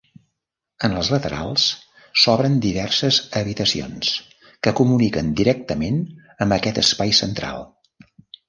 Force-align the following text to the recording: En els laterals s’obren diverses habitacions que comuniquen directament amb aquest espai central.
En 0.87 0.93
els 1.01 1.09
laterals 1.15 1.65
s’obren 2.21 2.55
diverses 2.63 3.19
habitacions 3.41 4.15
que 4.65 4.73
comuniquen 4.83 5.31
directament 5.43 6.03
amb 6.47 6.59
aquest 6.61 6.85
espai 6.87 7.19
central. 7.23 7.67